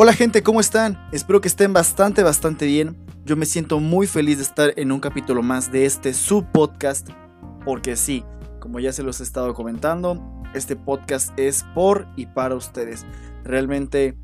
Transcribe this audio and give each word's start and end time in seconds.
Hola 0.00 0.12
gente, 0.12 0.44
¿cómo 0.44 0.60
están? 0.60 0.96
Espero 1.10 1.40
que 1.40 1.48
estén 1.48 1.72
bastante, 1.72 2.22
bastante 2.22 2.66
bien. 2.66 2.96
Yo 3.24 3.36
me 3.36 3.46
siento 3.46 3.80
muy 3.80 4.06
feliz 4.06 4.36
de 4.36 4.44
estar 4.44 4.72
en 4.76 4.92
un 4.92 5.00
capítulo 5.00 5.42
más 5.42 5.72
de 5.72 5.86
este 5.86 6.14
subpodcast, 6.14 7.08
porque 7.64 7.96
sí, 7.96 8.22
como 8.60 8.78
ya 8.78 8.92
se 8.92 9.02
los 9.02 9.18
he 9.18 9.24
estado 9.24 9.54
comentando, 9.54 10.22
este 10.54 10.76
podcast 10.76 11.36
es 11.36 11.64
por 11.74 12.06
y 12.14 12.26
para 12.26 12.54
ustedes. 12.54 13.06
Realmente, 13.42 14.16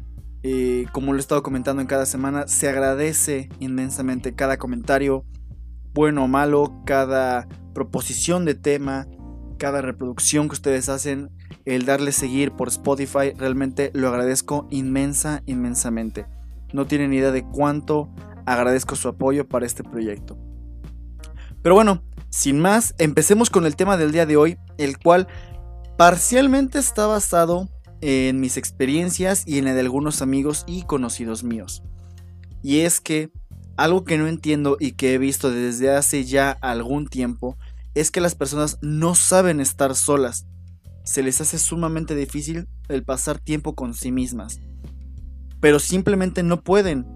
eh, 0.45 0.87
como 0.93 1.13
lo 1.13 1.19
he 1.19 1.21
estado 1.21 1.43
comentando 1.43 1.83
en 1.83 1.89
cada 1.89 2.07
semana, 2.07 2.47
se 2.47 2.69
agradece 2.69 3.49
inmensamente 3.59 4.33
cada 4.33 4.59
comentario, 4.59 5.25
bueno 5.93 6.23
o 6.23 6.29
malo, 6.29 6.83
cada 6.87 7.49
proposición 7.75 8.45
de 8.45 8.55
tema, 8.55 9.09
cada 9.59 9.83
reproducción 9.83 10.47
que 10.47 10.55
ustedes 10.55 10.89
hacen 10.89 11.33
el 11.65 11.87
darle 11.87 12.13
seguir 12.13 12.53
por 12.53 12.69
Spotify, 12.69 13.33
realmente 13.37 13.91
lo 13.95 14.09
agradezco 14.09 14.67
inmensa, 14.71 15.43
inmensamente. 15.47 16.27
No 16.73 16.87
tienen 16.87 17.13
idea 17.13 17.31
de 17.31 17.45
cuánto 17.45 18.11
agradezco 18.47 18.97
su 18.97 19.09
apoyo 19.09 19.49
para 19.49 19.67
este 19.67 19.83
proyecto. 19.83 20.37
Pero 21.63 21.75
bueno, 21.75 22.03
sin 22.29 22.61
más, 22.61 22.95
empecemos 22.99 23.49
con 23.49 23.65
el 23.65 23.77
tema 23.77 23.97
del 23.97 24.13
día 24.13 24.27
de 24.27 24.37
hoy, 24.37 24.59
el 24.77 24.99
cual 24.99 25.29
parcialmente 25.97 26.79
está 26.79 27.07
basado 27.07 27.69
en 28.01 28.41
mis 28.41 28.57
experiencias 28.57 29.45
y 29.47 29.59
en 29.59 29.65
la 29.65 29.75
de 29.75 29.81
algunos 29.81 30.21
amigos 30.21 30.65
y 30.67 30.83
conocidos 30.83 31.45
míos. 31.45 31.83
Y 32.63 32.81
es 32.81 33.01
que 33.01 33.31
algo 33.77 34.05
que 34.05 34.19
no 34.19 34.27
entiendo 34.27 34.77
y 34.79 34.93
que 34.93 35.15
he 35.15 35.19
visto 35.19 35.51
desde 35.51 35.91
hace 35.91 36.25
ya 36.25 36.51
algún 36.51 37.07
tiempo 37.07 37.57
es 37.95 38.11
que 38.11 38.21
las 38.21 38.35
personas 38.35 38.79
no 38.83 39.15
saben 39.15 39.61
estar 39.61 39.95
solas 39.95 40.47
se 41.05 41.23
les 41.23 41.41
hace 41.41 41.59
sumamente 41.59 42.15
difícil 42.15 42.67
el 42.89 43.05
pasar 43.05 43.39
tiempo 43.39 43.75
con 43.75 43.95
sí 43.95 44.11
mismas. 44.11 44.61
Pero 45.61 45.79
simplemente 45.79 46.43
no 46.43 46.63
pueden, 46.63 47.07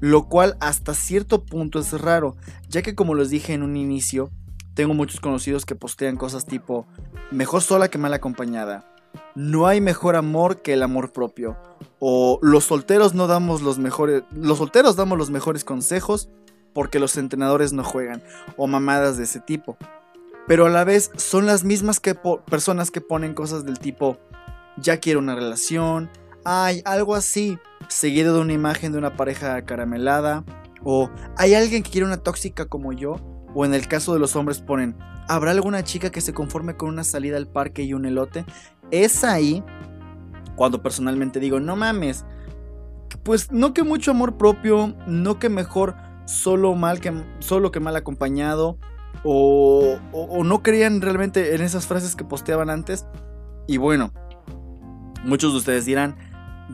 lo 0.00 0.28
cual 0.28 0.56
hasta 0.60 0.94
cierto 0.94 1.44
punto 1.44 1.78
es 1.80 1.92
raro, 2.00 2.36
ya 2.68 2.82
que 2.82 2.94
como 2.94 3.14
les 3.14 3.30
dije 3.30 3.52
en 3.52 3.62
un 3.62 3.76
inicio, 3.76 4.30
tengo 4.74 4.94
muchos 4.94 5.20
conocidos 5.20 5.66
que 5.66 5.74
postean 5.74 6.16
cosas 6.16 6.46
tipo, 6.46 6.86
mejor 7.30 7.62
sola 7.62 7.88
que 7.88 7.98
mal 7.98 8.14
acompañada, 8.14 8.84
no 9.34 9.66
hay 9.66 9.80
mejor 9.80 10.16
amor 10.16 10.62
que 10.62 10.72
el 10.72 10.82
amor 10.82 11.12
propio, 11.12 11.56
o 12.00 12.38
los 12.42 12.64
solteros 12.64 13.14
no 13.14 13.26
damos 13.26 13.62
los 13.62 13.78
mejores, 13.78 14.22
los 14.32 14.58
solteros 14.58 14.96
damos 14.96 15.18
los 15.18 15.30
mejores 15.30 15.64
consejos 15.64 16.28
porque 16.72 16.98
los 16.98 17.16
entrenadores 17.16 17.72
no 17.72 17.84
juegan, 17.84 18.22
o 18.56 18.66
mamadas 18.66 19.16
de 19.16 19.24
ese 19.24 19.40
tipo 19.40 19.76
pero 20.46 20.66
a 20.66 20.70
la 20.70 20.84
vez 20.84 21.10
son 21.16 21.46
las 21.46 21.64
mismas 21.64 22.00
que 22.00 22.14
personas 22.14 22.90
que 22.90 23.00
ponen 23.00 23.34
cosas 23.34 23.64
del 23.64 23.78
tipo, 23.78 24.18
ya 24.76 24.98
quiero 24.98 25.20
una 25.20 25.34
relación, 25.34 26.10
hay 26.44 26.82
algo 26.84 27.14
así, 27.14 27.58
seguido 27.88 28.34
de 28.34 28.40
una 28.40 28.52
imagen 28.52 28.92
de 28.92 28.98
una 28.98 29.16
pareja 29.16 29.64
caramelada, 29.64 30.44
o 30.82 31.10
hay 31.36 31.54
alguien 31.54 31.82
que 31.82 31.90
quiere 31.90 32.06
una 32.06 32.18
tóxica 32.18 32.66
como 32.66 32.92
yo, 32.92 33.16
o 33.54 33.64
en 33.64 33.74
el 33.74 33.88
caso 33.88 34.12
de 34.12 34.18
los 34.18 34.36
hombres 34.36 34.60
ponen, 34.60 34.96
¿habrá 35.28 35.52
alguna 35.52 35.84
chica 35.84 36.10
que 36.10 36.20
se 36.20 36.34
conforme 36.34 36.76
con 36.76 36.88
una 36.88 37.04
salida 37.04 37.36
al 37.36 37.48
parque 37.48 37.82
y 37.82 37.94
un 37.94 38.04
elote? 38.04 38.44
Es 38.90 39.24
ahí 39.24 39.64
cuando 40.56 40.82
personalmente 40.82 41.40
digo, 41.40 41.60
no 41.60 41.76
mames, 41.76 42.24
pues 43.22 43.50
no 43.50 43.72
que 43.72 43.82
mucho 43.82 44.10
amor 44.10 44.36
propio, 44.36 44.94
no 45.06 45.38
que 45.38 45.48
mejor 45.48 45.96
solo 46.26 46.74
mal 46.74 47.00
que 47.00 47.12
solo 47.38 47.70
que 47.70 47.80
mal 47.80 47.96
acompañado, 47.96 48.78
o, 49.22 49.98
no 50.44 50.62
creían 50.62 51.00
realmente 51.00 51.54
en 51.54 51.62
esas 51.62 51.86
frases 51.86 52.16
que 52.16 52.24
posteaban 52.24 52.70
antes. 52.70 53.06
Y 53.66 53.76
bueno, 53.76 54.12
muchos 55.24 55.52
de 55.52 55.58
ustedes 55.58 55.84
dirán, 55.84 56.16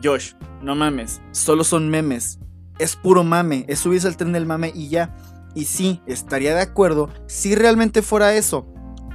Josh, 0.03 0.33
no 0.61 0.75
mames, 0.75 1.21
solo 1.31 1.63
son 1.63 1.89
memes. 1.89 2.39
Es 2.79 2.95
puro 2.95 3.23
mame, 3.23 3.65
es 3.67 3.79
subirse 3.79 4.07
al 4.07 4.17
tren 4.17 4.31
del 4.33 4.45
mame 4.45 4.71
y 4.73 4.89
ya. 4.89 5.15
Y 5.53 5.65
sí, 5.65 6.01
estaría 6.05 6.55
de 6.55 6.61
acuerdo 6.61 7.09
si 7.27 7.55
realmente 7.55 8.01
fuera 8.01 8.33
eso. 8.33 8.65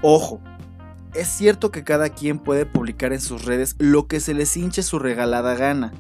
Ojo, 0.03 0.41
es 1.15 1.29
cierto 1.29 1.71
que 1.71 1.83
cada 1.83 2.11
quien 2.11 2.39
puede 2.39 2.67
publicar 2.67 3.13
en 3.13 3.21
sus 3.21 3.45
redes 3.45 3.75
lo 3.79 4.07
que 4.07 4.21
se 4.21 4.35
les 4.35 4.57
hinche 4.57 4.83
su 4.83 4.99
regalada 4.99 5.55
gana, 5.55 5.93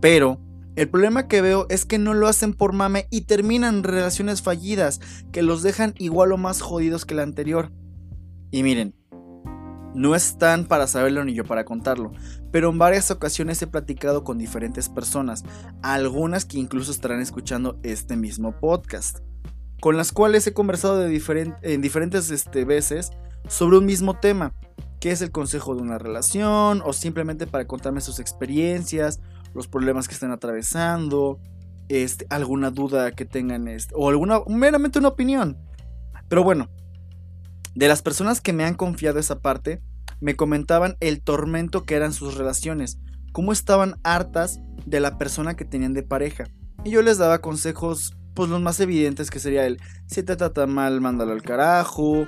pero 0.00 0.38
el 0.78 0.88
problema 0.88 1.26
que 1.26 1.40
veo 1.40 1.66
es 1.70 1.84
que 1.84 1.98
no 1.98 2.14
lo 2.14 2.28
hacen 2.28 2.54
por 2.54 2.72
mame 2.72 3.08
y 3.10 3.22
terminan 3.22 3.82
relaciones 3.82 4.42
fallidas 4.42 5.00
que 5.32 5.42
los 5.42 5.64
dejan 5.64 5.92
igual 5.98 6.30
o 6.30 6.36
más 6.36 6.60
jodidos 6.60 7.04
que 7.04 7.16
la 7.16 7.24
anterior. 7.24 7.72
Y 8.52 8.62
miren, 8.62 8.94
no 9.96 10.14
están 10.14 10.66
para 10.66 10.86
saberlo 10.86 11.24
ni 11.24 11.34
yo 11.34 11.44
para 11.44 11.64
contarlo, 11.64 12.12
pero 12.52 12.70
en 12.70 12.78
varias 12.78 13.10
ocasiones 13.10 13.60
he 13.60 13.66
platicado 13.66 14.22
con 14.22 14.38
diferentes 14.38 14.88
personas, 14.88 15.42
algunas 15.82 16.44
que 16.44 16.60
incluso 16.60 16.92
estarán 16.92 17.20
escuchando 17.20 17.80
este 17.82 18.16
mismo 18.16 18.52
podcast, 18.52 19.18
con 19.80 19.96
las 19.96 20.12
cuales 20.12 20.46
he 20.46 20.52
conversado 20.52 21.04
en 21.04 21.82
diferentes 21.82 22.30
este, 22.30 22.64
veces 22.64 23.10
sobre 23.48 23.78
un 23.78 23.84
mismo 23.84 24.14
tema, 24.14 24.54
que 25.00 25.10
es 25.10 25.22
el 25.22 25.32
consejo 25.32 25.74
de 25.74 25.82
una 25.82 25.98
relación 25.98 26.82
o 26.84 26.92
simplemente 26.92 27.48
para 27.48 27.66
contarme 27.66 28.00
sus 28.00 28.20
experiencias 28.20 29.18
los 29.54 29.68
problemas 29.68 30.08
que 30.08 30.14
estén 30.14 30.30
atravesando, 30.30 31.38
este, 31.88 32.26
alguna 32.30 32.70
duda 32.70 33.12
que 33.12 33.24
tengan, 33.24 33.68
este, 33.68 33.94
o 33.96 34.08
alguna, 34.08 34.40
meramente 34.46 34.98
una 34.98 35.08
opinión. 35.08 35.56
Pero 36.28 36.44
bueno, 36.44 36.68
de 37.74 37.88
las 37.88 38.02
personas 38.02 38.40
que 38.40 38.52
me 38.52 38.64
han 38.64 38.74
confiado 38.74 39.18
esa 39.18 39.40
parte, 39.40 39.80
me 40.20 40.36
comentaban 40.36 40.96
el 41.00 41.22
tormento 41.22 41.84
que 41.84 41.94
eran 41.94 42.12
sus 42.12 42.36
relaciones, 42.36 42.98
cómo 43.32 43.52
estaban 43.52 43.96
hartas 44.02 44.60
de 44.84 45.00
la 45.00 45.18
persona 45.18 45.54
que 45.54 45.64
tenían 45.64 45.94
de 45.94 46.02
pareja. 46.02 46.44
Y 46.84 46.90
yo 46.90 47.02
les 47.02 47.18
daba 47.18 47.40
consejos, 47.40 48.16
pues 48.34 48.50
los 48.50 48.60
más 48.60 48.80
evidentes 48.80 49.30
que 49.30 49.40
sería 49.40 49.66
el, 49.66 49.80
si 50.06 50.22
te 50.22 50.36
trata 50.36 50.66
mal, 50.66 51.00
mándalo 51.00 51.32
al 51.32 51.42
carajo. 51.42 52.26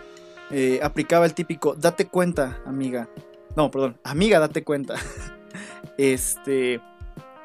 Eh, 0.50 0.80
aplicaba 0.82 1.26
el 1.26 1.34
típico, 1.34 1.75
date 1.75 2.06
cuenta, 2.06 2.60
amiga. 2.66 3.09
No, 3.56 3.70
perdón, 3.70 3.98
amiga, 4.04 4.41
date 4.41 4.64
cuenta. 4.64 4.94
este, 5.98 6.80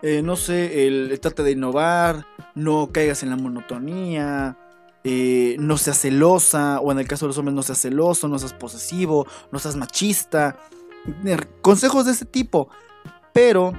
eh, 0.07 0.21
no 0.21 0.35
sé, 0.35 0.85
el, 0.85 1.19
trata 1.19 1.41
de 1.41 1.53
innovar, 1.53 2.27
no 2.53 2.91
caigas 2.91 3.23
en 3.23 3.31
la 3.31 3.37
monotonía, 3.37 4.55
eh, 5.03 5.55
no 5.57 5.79
seas 5.79 5.99
celosa, 5.99 6.79
o 6.79 6.91
en 6.91 6.99
el 6.99 7.07
caso 7.07 7.25
de 7.25 7.29
los 7.29 7.39
hombres 7.39 7.55
no 7.55 7.63
seas 7.63 7.81
celoso, 7.81 8.27
no 8.27 8.37
seas 8.37 8.53
posesivo, 8.53 9.25
no 9.51 9.57
seas 9.57 9.75
machista, 9.75 10.57
eh, 11.25 11.37
consejos 11.63 12.05
de 12.05 12.11
ese 12.11 12.25
tipo. 12.25 12.69
Pero 13.33 13.73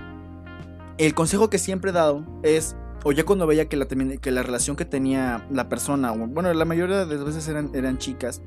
el 0.99 1.15
consejo 1.15 1.49
que 1.49 1.59
siempre 1.59 1.91
he 1.91 1.95
dado 1.95 2.25
es, 2.43 2.75
o 3.05 3.13
ya 3.13 3.23
cuando 3.23 3.47
veía 3.47 3.69
que 3.69 3.77
la, 3.77 3.87
que 3.87 4.31
la 4.33 4.43
relación 4.43 4.75
que 4.75 4.85
tenía 4.85 5.47
la 5.49 5.69
persona, 5.69 6.11
bueno, 6.11 6.53
la 6.53 6.65
mayoría 6.65 7.07
de 7.07 7.15
las 7.15 7.25
veces 7.25 7.47
eran, 7.47 7.71
eran 7.73 7.99
chicas, 7.99 8.43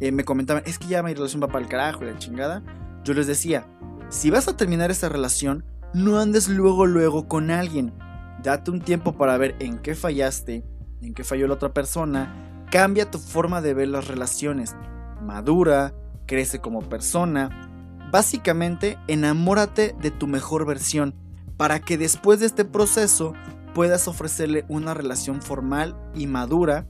me 0.00 0.24
comentaban, 0.24 0.64
es 0.66 0.80
que 0.80 0.88
ya 0.88 1.00
mi 1.04 1.14
relación 1.14 1.40
va 1.40 1.46
para 1.46 1.60
el 1.60 1.68
carajo, 1.70 2.02
la 2.02 2.18
chingada. 2.18 2.64
Yo 3.04 3.14
les 3.14 3.28
decía, 3.28 3.68
si 4.08 4.30
vas 4.30 4.48
a 4.48 4.56
terminar 4.56 4.90
esa 4.90 5.08
relación, 5.08 5.64
no 5.94 6.18
andes 6.18 6.48
luego 6.48 6.86
luego 6.86 7.28
con 7.28 7.50
alguien. 7.50 7.94
Date 8.42 8.70
un 8.70 8.80
tiempo 8.80 9.16
para 9.16 9.38
ver 9.38 9.54
en 9.60 9.78
qué 9.78 9.94
fallaste, 9.94 10.64
en 11.00 11.14
qué 11.14 11.22
falló 11.22 11.46
la 11.46 11.54
otra 11.54 11.72
persona. 11.72 12.66
Cambia 12.70 13.10
tu 13.10 13.18
forma 13.18 13.62
de 13.62 13.74
ver 13.74 13.88
las 13.88 14.08
relaciones. 14.08 14.74
Madura, 15.22 15.94
crece 16.26 16.60
como 16.60 16.80
persona. 16.80 17.70
Básicamente, 18.10 18.98
enamórate 19.06 19.94
de 20.00 20.10
tu 20.10 20.26
mejor 20.26 20.66
versión 20.66 21.14
para 21.56 21.80
que 21.80 21.96
después 21.96 22.40
de 22.40 22.46
este 22.46 22.64
proceso 22.64 23.32
puedas 23.72 24.08
ofrecerle 24.08 24.64
una 24.68 24.94
relación 24.94 25.42
formal 25.42 25.96
y 26.14 26.26
madura 26.26 26.86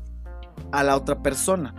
a 0.73 0.83
la 0.83 0.97
otra 0.97 1.23
persona. 1.23 1.75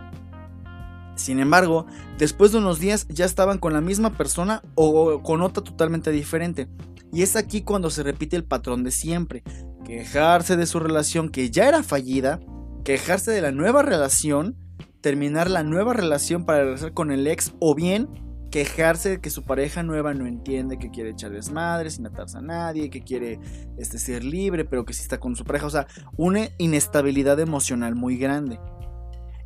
Sin 1.16 1.40
embargo, 1.40 1.86
después 2.18 2.52
de 2.52 2.58
unos 2.58 2.78
días 2.78 3.08
ya 3.08 3.24
estaban 3.24 3.58
con 3.58 3.72
la 3.72 3.80
misma 3.80 4.10
persona 4.10 4.62
o 4.74 5.22
con 5.22 5.40
otra 5.42 5.64
totalmente 5.64 6.12
diferente. 6.12 6.68
Y 7.12 7.22
es 7.22 7.36
aquí 7.36 7.62
cuando 7.62 7.90
se 7.90 8.02
repite 8.02 8.36
el 8.36 8.44
patrón 8.44 8.84
de 8.84 8.90
siempre. 8.90 9.42
Quejarse 9.84 10.56
de 10.56 10.66
su 10.66 10.80
relación 10.80 11.30
que 11.30 11.50
ya 11.50 11.68
era 11.68 11.82
fallida, 11.82 12.40
quejarse 12.84 13.30
de 13.30 13.40
la 13.40 13.52
nueva 13.52 13.82
relación, 13.82 14.56
terminar 15.00 15.50
la 15.50 15.62
nueva 15.62 15.92
relación 15.92 16.44
para 16.44 16.64
regresar 16.64 16.92
con 16.92 17.12
el 17.12 17.26
ex 17.26 17.52
o 17.60 17.74
bien 17.74 18.08
quejarse 18.50 19.10
de 19.10 19.20
que 19.20 19.30
su 19.30 19.42
pareja 19.42 19.82
nueva 19.82 20.14
no 20.14 20.26
entiende 20.26 20.78
que 20.78 20.90
quiere 20.90 21.10
echar 21.10 21.30
desmadre 21.30 21.90
sin 21.90 22.06
atarse 22.06 22.38
a 22.38 22.42
nadie, 22.42 22.90
que 22.90 23.02
quiere 23.02 23.38
este, 23.76 23.98
ser 23.98 24.24
libre, 24.24 24.64
pero 24.64 24.84
que 24.84 24.94
sí 24.94 25.02
está 25.02 25.18
con 25.18 25.36
su 25.36 25.44
pareja. 25.44 25.66
O 25.66 25.70
sea, 25.70 25.86
una 26.16 26.48
inestabilidad 26.58 27.38
emocional 27.40 27.94
muy 27.94 28.16
grande. 28.16 28.58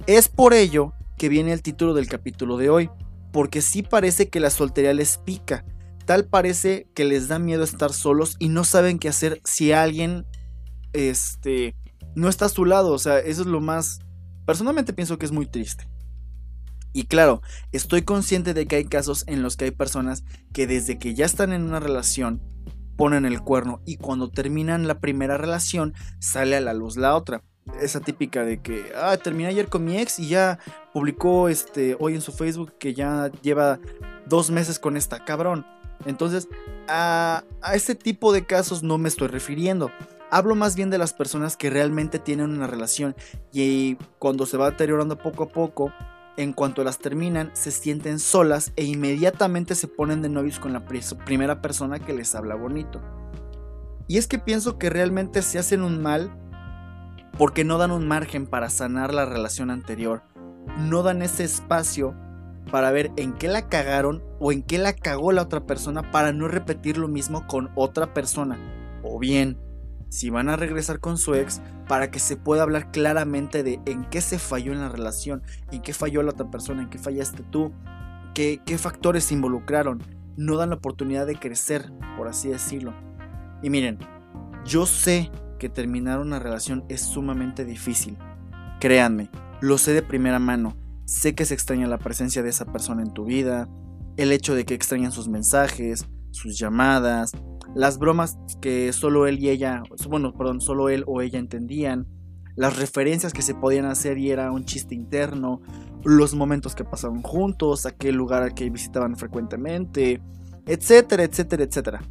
Es 0.06 0.28
por 0.28 0.54
ello 0.54 0.92
que 1.18 1.28
viene 1.28 1.52
el 1.52 1.62
título 1.62 1.94
del 1.94 2.08
capítulo 2.08 2.56
de 2.56 2.70
hoy, 2.70 2.90
porque 3.32 3.62
sí 3.62 3.82
parece 3.82 4.28
que 4.28 4.40
la 4.40 4.50
soltería 4.50 4.94
les 4.94 5.18
pica 5.18 5.64
tal 6.10 6.24
parece 6.24 6.88
que 6.92 7.04
les 7.04 7.28
da 7.28 7.38
miedo 7.38 7.62
estar 7.62 7.92
solos 7.92 8.34
y 8.40 8.48
no 8.48 8.64
saben 8.64 8.98
qué 8.98 9.08
hacer 9.08 9.40
si 9.44 9.70
alguien 9.70 10.26
este 10.92 11.76
no 12.16 12.28
está 12.28 12.46
a 12.46 12.48
su 12.48 12.64
lado, 12.64 12.92
o 12.92 12.98
sea, 12.98 13.20
eso 13.20 13.42
es 13.42 13.46
lo 13.46 13.60
más 13.60 14.00
personalmente 14.44 14.92
pienso 14.92 15.18
que 15.18 15.26
es 15.26 15.30
muy 15.30 15.46
triste. 15.46 15.88
Y 16.92 17.04
claro, 17.04 17.42
estoy 17.70 18.02
consciente 18.02 18.54
de 18.54 18.66
que 18.66 18.74
hay 18.74 18.86
casos 18.86 19.22
en 19.28 19.44
los 19.44 19.56
que 19.56 19.66
hay 19.66 19.70
personas 19.70 20.24
que 20.52 20.66
desde 20.66 20.98
que 20.98 21.14
ya 21.14 21.26
están 21.26 21.52
en 21.52 21.62
una 21.62 21.78
relación 21.78 22.42
ponen 22.96 23.24
el 23.24 23.40
cuerno 23.40 23.80
y 23.86 23.96
cuando 23.96 24.32
terminan 24.32 24.88
la 24.88 24.98
primera 24.98 25.38
relación 25.38 25.94
sale 26.18 26.56
a 26.56 26.60
la 26.60 26.74
luz 26.74 26.96
la 26.96 27.14
otra. 27.14 27.44
Esa 27.80 28.00
típica 28.00 28.44
de 28.44 28.60
que, 28.60 28.90
ah, 28.96 29.16
terminé 29.16 29.50
ayer 29.50 29.68
con 29.68 29.84
mi 29.84 29.96
ex 29.96 30.18
y 30.18 30.26
ya 30.26 30.58
publicó 30.92 31.48
este, 31.48 31.96
hoy 32.00 32.16
en 32.16 32.20
su 32.20 32.32
Facebook 32.32 32.74
que 32.80 32.94
ya 32.94 33.30
lleva 33.42 33.78
dos 34.26 34.50
meses 34.50 34.80
con 34.80 34.96
esta 34.96 35.24
cabrón. 35.24 35.64
Entonces, 36.04 36.48
a, 36.88 37.44
a 37.62 37.74
ese 37.74 37.94
tipo 37.94 38.32
de 38.32 38.44
casos 38.44 38.82
no 38.82 38.98
me 38.98 39.08
estoy 39.08 39.28
refiriendo. 39.28 39.90
Hablo 40.30 40.54
más 40.54 40.76
bien 40.76 40.90
de 40.90 40.98
las 40.98 41.12
personas 41.12 41.56
que 41.56 41.70
realmente 41.70 42.18
tienen 42.18 42.50
una 42.50 42.66
relación 42.66 43.16
y 43.52 43.96
cuando 44.18 44.46
se 44.46 44.56
va 44.56 44.70
deteriorando 44.70 45.18
poco 45.18 45.44
a 45.44 45.48
poco, 45.48 45.92
en 46.36 46.52
cuanto 46.52 46.84
las 46.84 46.98
terminan, 46.98 47.50
se 47.52 47.70
sienten 47.70 48.18
solas 48.18 48.72
e 48.76 48.84
inmediatamente 48.84 49.74
se 49.74 49.88
ponen 49.88 50.22
de 50.22 50.28
novios 50.28 50.58
con 50.58 50.72
la 50.72 50.84
primera 50.86 51.60
persona 51.60 51.98
que 51.98 52.14
les 52.14 52.34
habla 52.34 52.54
bonito. 52.54 53.00
Y 54.06 54.18
es 54.18 54.26
que 54.26 54.38
pienso 54.38 54.78
que 54.78 54.90
realmente 54.90 55.42
se 55.42 55.58
hacen 55.58 55.82
un 55.82 56.02
mal 56.02 56.32
porque 57.36 57.64
no 57.64 57.78
dan 57.78 57.90
un 57.90 58.08
margen 58.08 58.46
para 58.46 58.70
sanar 58.70 59.14
la 59.14 59.24
relación 59.24 59.70
anterior. 59.70 60.22
No 60.78 61.02
dan 61.02 61.22
ese 61.22 61.44
espacio 61.44 62.14
para 62.70 62.90
ver 62.90 63.12
en 63.16 63.32
qué 63.32 63.48
la 63.48 63.68
cagaron 63.68 64.22
o 64.38 64.52
en 64.52 64.62
qué 64.62 64.78
la 64.78 64.92
cagó 64.92 65.32
la 65.32 65.42
otra 65.42 65.66
persona 65.66 66.10
para 66.10 66.32
no 66.32 66.48
repetir 66.48 66.98
lo 66.98 67.08
mismo 67.08 67.46
con 67.46 67.70
otra 67.74 68.14
persona. 68.14 68.58
O 69.02 69.18
bien, 69.18 69.58
si 70.08 70.30
van 70.30 70.48
a 70.48 70.56
regresar 70.56 71.00
con 71.00 71.18
su 71.18 71.34
ex, 71.34 71.62
para 71.88 72.10
que 72.10 72.18
se 72.18 72.36
pueda 72.36 72.62
hablar 72.62 72.90
claramente 72.90 73.62
de 73.62 73.80
en 73.86 74.04
qué 74.04 74.20
se 74.20 74.38
falló 74.38 74.72
en 74.72 74.80
la 74.80 74.88
relación, 74.88 75.42
en 75.70 75.82
qué 75.82 75.92
falló 75.92 76.22
la 76.22 76.30
otra 76.30 76.50
persona, 76.50 76.82
en 76.82 76.90
qué 76.90 76.98
fallaste 76.98 77.42
tú, 77.50 77.72
qué, 78.34 78.60
qué 78.64 78.78
factores 78.78 79.24
se 79.24 79.34
involucraron. 79.34 80.02
No 80.36 80.56
dan 80.56 80.70
la 80.70 80.76
oportunidad 80.76 81.26
de 81.26 81.36
crecer, 81.36 81.90
por 82.16 82.28
así 82.28 82.48
decirlo. 82.48 82.94
Y 83.62 83.70
miren, 83.70 83.98
yo 84.64 84.86
sé 84.86 85.30
que 85.58 85.68
terminar 85.68 86.20
una 86.20 86.38
relación 86.38 86.84
es 86.88 87.02
sumamente 87.02 87.64
difícil. 87.64 88.16
Créanme, 88.80 89.30
lo 89.60 89.78
sé 89.78 89.92
de 89.92 90.02
primera 90.02 90.38
mano. 90.38 90.76
Sé 91.10 91.34
que 91.34 91.44
se 91.44 91.54
extraña 91.54 91.88
la 91.88 91.98
presencia 91.98 92.40
de 92.40 92.50
esa 92.50 92.66
persona 92.66 93.02
en 93.02 93.12
tu 93.12 93.24
vida, 93.24 93.68
el 94.16 94.30
hecho 94.30 94.54
de 94.54 94.64
que 94.64 94.74
extrañan 94.74 95.10
sus 95.10 95.26
mensajes, 95.26 96.06
sus 96.30 96.56
llamadas, 96.56 97.32
las 97.74 97.98
bromas 97.98 98.38
que 98.60 98.92
solo 98.92 99.26
él 99.26 99.40
y 99.40 99.48
ella, 99.48 99.82
bueno, 100.08 100.32
perdón, 100.32 100.60
solo 100.60 100.88
él 100.88 101.02
o 101.08 101.20
ella 101.20 101.40
entendían, 101.40 102.06
las 102.54 102.78
referencias 102.78 103.32
que 103.32 103.42
se 103.42 103.56
podían 103.56 103.86
hacer 103.86 104.18
y 104.18 104.30
era 104.30 104.52
un 104.52 104.64
chiste 104.64 104.94
interno, 104.94 105.60
los 106.04 106.36
momentos 106.36 106.76
que 106.76 106.84
pasaban 106.84 107.22
juntos, 107.22 107.86
aquel 107.86 108.14
lugar 108.14 108.44
al 108.44 108.54
que 108.54 108.70
visitaban 108.70 109.16
frecuentemente, 109.16 110.22
etcétera, 110.64 111.24
etcétera, 111.24 111.64
etcétera. 111.64 112.02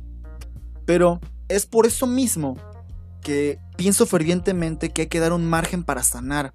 Pero 0.85 1.21
es 1.47 1.65
por 1.65 1.85
eso 1.85 2.05
mismo 2.05 2.57
que 3.21 3.59
pienso 3.77 4.05
fervientemente 4.05 4.89
que 4.89 5.03
hay 5.03 5.07
que 5.07 5.21
dar 5.21 5.31
un 5.31 5.45
margen 5.45 5.85
para 5.85 6.03
sanar. 6.03 6.51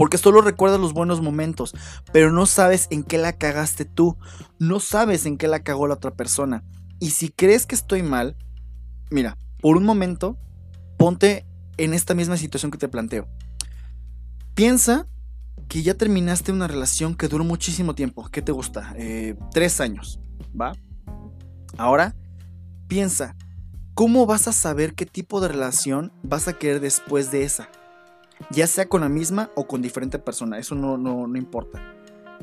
Porque 0.00 0.16
solo 0.16 0.40
recuerdas 0.40 0.80
los 0.80 0.94
buenos 0.94 1.20
momentos, 1.20 1.74
pero 2.10 2.32
no 2.32 2.46
sabes 2.46 2.86
en 2.88 3.02
qué 3.02 3.18
la 3.18 3.34
cagaste 3.34 3.84
tú, 3.84 4.16
no 4.58 4.80
sabes 4.80 5.26
en 5.26 5.36
qué 5.36 5.46
la 5.46 5.62
cagó 5.62 5.86
la 5.86 5.96
otra 5.96 6.12
persona. 6.12 6.64
Y 7.00 7.10
si 7.10 7.28
crees 7.28 7.66
que 7.66 7.74
estoy 7.74 8.02
mal, 8.02 8.34
mira, 9.10 9.36
por 9.60 9.76
un 9.76 9.84
momento, 9.84 10.38
ponte 10.96 11.44
en 11.76 11.92
esta 11.92 12.14
misma 12.14 12.38
situación 12.38 12.70
que 12.70 12.78
te 12.78 12.88
planteo. 12.88 13.28
Piensa 14.54 15.06
que 15.68 15.82
ya 15.82 15.92
terminaste 15.92 16.50
una 16.50 16.66
relación 16.66 17.14
que 17.14 17.28
duró 17.28 17.44
muchísimo 17.44 17.94
tiempo. 17.94 18.26
¿Qué 18.32 18.40
te 18.40 18.52
gusta? 18.52 18.94
Eh, 18.96 19.36
tres 19.52 19.82
años, 19.82 20.18
¿va? 20.58 20.72
Ahora, 21.76 22.16
piensa, 22.88 23.36
¿cómo 23.92 24.24
vas 24.24 24.48
a 24.48 24.52
saber 24.52 24.94
qué 24.94 25.04
tipo 25.04 25.42
de 25.42 25.48
relación 25.48 26.10
vas 26.22 26.48
a 26.48 26.54
querer 26.54 26.80
después 26.80 27.30
de 27.30 27.44
esa? 27.44 27.68
Ya 28.50 28.66
sea 28.66 28.88
con 28.88 29.02
la 29.02 29.08
misma 29.08 29.50
o 29.54 29.66
con 29.66 29.82
diferente 29.82 30.18
persona, 30.18 30.58
eso 30.58 30.74
no, 30.74 30.96
no, 30.96 31.26
no 31.26 31.38
importa. 31.38 31.80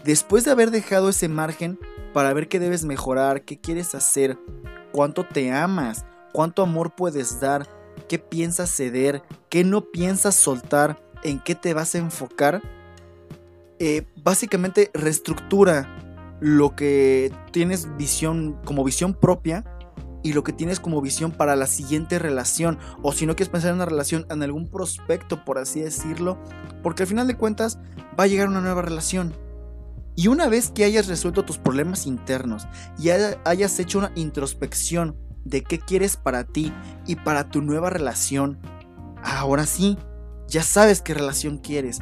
Después 0.04 0.46
de 0.46 0.52
haber 0.52 0.72
dejado 0.72 1.10
ese 1.10 1.28
margen 1.28 1.80
para 2.14 2.34
ver 2.34 2.48
qué 2.48 2.60
debes 2.60 2.86
mejorar, 2.86 3.42
qué 3.42 3.60
quieres 3.60 3.96
hacer, 3.96 4.38
cuánto 4.92 5.24
te 5.26 5.52
amas, 5.52 6.06
cuánto 6.32 6.62
amor 6.62 6.96
puedes 6.96 7.40
dar, 7.40 7.68
qué 8.08 8.20
piensas 8.20 8.70
ceder, 8.70 9.24
qué 9.50 9.64
no 9.64 9.82
piensas 9.82 10.36
soltar, 10.36 11.02
en 11.24 11.40
qué 11.40 11.56
te 11.56 11.74
vas 11.74 11.96
a 11.96 11.98
enfocar, 11.98 12.62
eh, 13.80 14.04
básicamente 14.24 14.90
reestructura 14.94 15.88
lo 16.40 16.76
que 16.76 17.32
tienes 17.52 17.96
visión 17.98 18.60
como 18.66 18.84
visión 18.84 19.14
propia 19.14 19.64
y 20.28 20.34
lo 20.34 20.44
que 20.44 20.52
tienes 20.52 20.82
como 20.82 21.02
visión 21.02 21.32
para 21.32 21.56
la 21.56 21.68
siguiente 21.68 22.20
relación 22.20 22.80
o 23.02 23.14
si 23.14 23.26
no 23.26 23.38
quieres 23.38 23.50
pensar 23.50 23.70
en 23.70 23.78
una 23.78 23.86
relación 23.86 24.26
en 24.30 24.44
algún 24.44 24.70
prospecto 24.70 25.46
por 25.46 25.58
así 25.58 25.80
decirlo 25.80 26.38
porque 26.84 27.04
al 27.04 27.08
final 27.08 27.28
de 27.28 27.38
cuentas 27.38 27.80
va 28.20 28.26
a 28.26 28.28
llegar 28.28 28.50
una 28.50 28.60
nueva 28.60 28.82
relación. 28.82 29.34
Y 30.18 30.28
una 30.28 30.50
vez 30.50 30.70
que 30.70 30.84
hayas 30.84 31.08
resuelto 31.08 31.46
tus 31.46 31.60
problemas 31.60 32.08
internos 32.08 32.68
y 33.00 33.10
hayas 33.10 33.80
hecho 33.80 34.00
una 34.00 34.12
introspección 34.16 35.16
de 35.46 35.64
qué 35.64 35.80
quieres 35.80 36.18
para 36.18 36.44
ti 36.44 36.74
y 37.06 37.16
para 37.16 37.50
tu 37.50 37.62
nueva 37.62 37.90
relación, 37.90 38.60
ahora 39.24 39.66
sí, 39.66 39.98
ya 40.50 40.62
sabes 40.64 41.02
qué 41.02 41.14
relación 41.14 41.58
quieres, 41.60 42.00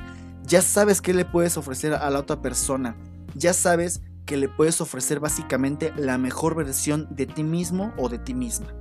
ya 0.48 0.63
sabes 0.63 1.01
qué 1.01 1.13
le 1.13 1.25
puedes 1.25 1.57
ofrecer 1.57 1.94
a 1.94 2.10
la 2.10 2.19
otra 2.19 2.42
persona, 2.42 2.95
ya 3.36 3.54
sabes 3.54 4.01
que 4.25 4.38
le 4.38 4.50
puedes 4.50 4.81
ofrecer 4.81 5.19
básicamente 5.19 5.94
la 5.95 6.18
mejor 6.18 6.56
versión 6.56 7.07
de 7.12 7.25
ti 7.25 7.44
mismo 7.44 7.94
o 7.98 8.10
de 8.10 8.19
ti 8.19 8.33
misma. 8.33 8.74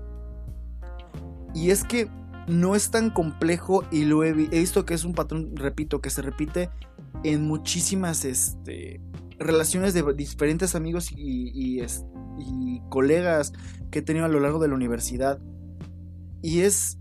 Y 1.54 1.70
es 1.70 1.84
que 1.84 2.10
no 2.48 2.74
es 2.74 2.90
tan 2.90 3.10
complejo 3.10 3.84
y 3.90 4.04
lo 4.04 4.24
he, 4.24 4.32
visto 4.32 4.84
que 4.84 4.94
es 4.94 5.04
un 5.04 5.14
patrón, 5.14 5.54
repito, 5.54 6.00
que 6.00 6.10
se 6.10 6.22
repite 6.22 6.70
en 7.22 7.46
muchísimas 7.46 8.24
este, 8.24 9.00
relaciones 9.38 9.94
de 9.94 10.02
diferentes 10.14 10.74
amigos 10.74 11.10
y, 11.10 11.80
colegas 12.90 13.52
que 13.90 14.00
he 14.00 14.02
tenido 14.02 14.24
a 14.24 14.28
lo 14.28 14.40
largo 14.40 14.58
de 14.58 14.68
la 14.68 14.74
universidad. 14.74 15.40
Y 16.42 16.60
es, 16.60 16.98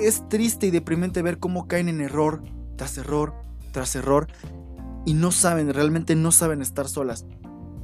es 0.00 0.28
triste 0.28 0.66
y 0.66 0.70
deprimente 0.70 1.22
ver 1.22 1.38
cómo 1.38 1.68
caen 1.68 1.88
en 1.88 2.00
error 2.00 2.42
tras 2.76 2.96
error 2.98 3.34
tras 3.72 3.94
error 3.94 4.28
y 5.04 5.14
no 5.14 5.32
saben, 5.32 5.72
realmente 5.72 6.14
no 6.14 6.32
saben 6.32 6.62
estar 6.62 6.88
solas. 6.88 7.26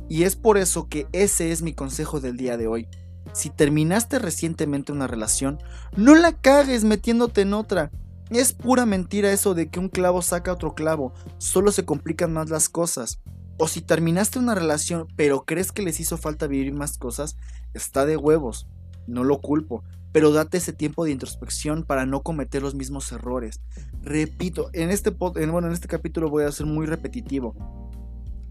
Y 0.09 0.23
es 0.23 0.37
por 0.37 0.59
eso 0.59 0.89
que 0.89 1.09
ese 1.13 1.51
es 1.51 1.63
mi 1.63 1.73
consejo 1.73 2.21
del 2.21 2.37
día 2.37 2.57
de 2.57 2.69
hoy. 2.69 2.89
Si 3.33 3.51
terminaste 3.51 4.19
recientemente 4.19 4.93
una 4.93 5.07
relación, 5.07 5.59
no 5.97 6.15
la 6.15 6.33
cagues 6.33 6.85
metiéndote 6.85 7.43
en 7.43 7.55
otra. 7.55 7.91
Es 8.31 8.53
pura 8.53 8.87
mentira 8.87 9.33
eso 9.33 9.55
de 9.55 9.69
que 9.69 9.79
un 9.79 9.89
clavo 9.89 10.23
saca 10.23 10.53
otro 10.53 10.75
clavo, 10.75 11.13
solo 11.39 11.73
se 11.73 11.85
complican 11.85 12.33
más 12.33 12.51
las 12.51 12.69
cosas. 12.69 13.21
O 13.59 13.69
si 13.69 13.81
terminaste 13.81 14.39
una 14.39 14.55
relación 14.55 15.09
pero 15.17 15.45
crees 15.45 15.73
que 15.73 15.83
les 15.83 16.01
hizo 16.01 16.17
falta 16.17 16.47
vivir 16.47 16.73
más 16.73 16.99
cosas, 16.99 17.37
está 17.75 18.05
de 18.05 18.17
huevos, 18.17 18.69
no 19.07 19.25
lo 19.25 19.41
culpo, 19.41 19.83
pero 20.17 20.33
date 20.33 20.57
ese 20.57 20.73
tiempo 20.73 21.05
de 21.05 21.11
introspección 21.11 21.83
para 21.83 22.07
no 22.07 22.23
cometer 22.23 22.63
los 22.63 22.75
mismos 22.75 23.13
errores. 23.13 23.61
Repito, 24.01 24.71
en 24.73 24.89
este, 24.89 25.11
bueno, 25.11 25.67
en 25.67 25.75
este 25.75 25.89
capítulo 25.89 26.31
voy 26.31 26.45
a 26.45 26.53
ser 26.53 26.65
muy 26.65 26.87
repetitivo, 26.87 27.55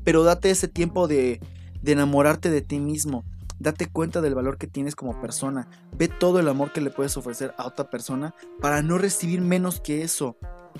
pero 0.04 0.22
date 0.22 0.52
ese 0.52 0.68
tiempo 0.68 1.08
de, 1.08 1.40
de 1.82 1.92
enamorarte 1.92 2.52
de 2.52 2.62
ti 2.62 2.80
mismo. 2.80 3.26
Date 3.60 3.88
cuenta 3.88 4.22
del 4.22 4.36
valor 4.36 4.58
que 4.58 4.68
tienes 4.68 4.96
como 4.96 5.20
persona. 5.22 5.68
Ve 5.98 6.08
todo 6.08 6.40
el 6.40 6.48
amor 6.48 6.72
que 6.74 6.82
le 6.82 6.90
puedes 6.90 7.16
ofrecer 7.18 7.54
a 7.58 7.68
otra 7.68 7.90
persona 7.90 8.36
para 8.62 8.82
no 8.82 8.98
recibir 8.98 9.42
menos 9.42 9.80
que 9.80 10.04
eso. 10.04 10.38